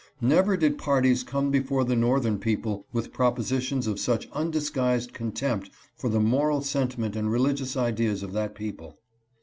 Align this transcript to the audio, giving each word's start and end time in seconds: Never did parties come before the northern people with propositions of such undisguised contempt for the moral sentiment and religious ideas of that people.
Never 0.19 0.57
did 0.57 0.79
parties 0.79 1.21
come 1.21 1.51
before 1.51 1.83
the 1.85 1.95
northern 1.95 2.39
people 2.39 2.87
with 2.91 3.13
propositions 3.13 3.85
of 3.85 3.99
such 3.99 4.27
undisguised 4.31 5.13
contempt 5.13 5.69
for 5.95 6.09
the 6.09 6.19
moral 6.19 6.63
sentiment 6.63 7.15
and 7.15 7.31
religious 7.31 7.77
ideas 7.77 8.23
of 8.23 8.33
that 8.33 8.55
people. 8.55 8.97